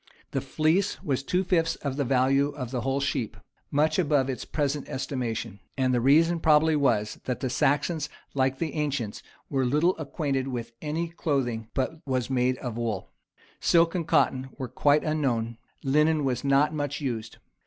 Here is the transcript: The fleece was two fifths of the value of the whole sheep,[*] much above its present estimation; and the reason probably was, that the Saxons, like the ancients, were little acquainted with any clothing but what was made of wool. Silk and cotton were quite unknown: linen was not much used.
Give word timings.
The 0.31 0.41
fleece 0.41 0.97
was 1.03 1.21
two 1.21 1.43
fifths 1.43 1.75
of 1.75 1.95
the 1.95 2.03
value 2.03 2.49
of 2.55 2.71
the 2.71 2.81
whole 2.81 2.99
sheep,[*] 3.01 3.37
much 3.69 3.99
above 3.99 4.31
its 4.31 4.45
present 4.45 4.89
estimation; 4.89 5.59
and 5.77 5.93
the 5.93 6.01
reason 6.01 6.39
probably 6.39 6.75
was, 6.75 7.19
that 7.25 7.39
the 7.39 7.51
Saxons, 7.51 8.09
like 8.33 8.57
the 8.57 8.73
ancients, 8.73 9.21
were 9.47 9.63
little 9.63 9.95
acquainted 9.99 10.47
with 10.47 10.71
any 10.81 11.09
clothing 11.09 11.67
but 11.75 11.91
what 12.03 12.07
was 12.07 12.29
made 12.31 12.57
of 12.57 12.77
wool. 12.79 13.11
Silk 13.59 13.93
and 13.93 14.07
cotton 14.07 14.49
were 14.57 14.67
quite 14.67 15.03
unknown: 15.03 15.59
linen 15.83 16.23
was 16.23 16.43
not 16.43 16.73
much 16.73 16.99
used. 16.99 17.37